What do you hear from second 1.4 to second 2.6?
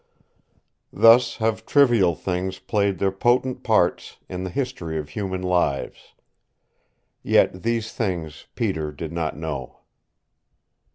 trivial things